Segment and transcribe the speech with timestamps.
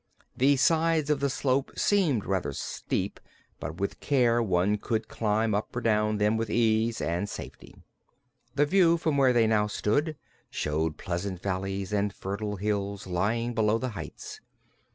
[0.35, 3.19] The sides of the slope seemed rather steep,
[3.59, 7.75] but with care one could climb up or down them with ease and safety.
[8.55, 10.15] The view from where they now stood
[10.49, 14.41] showed pleasant valleys and fertile hills lying below the heights.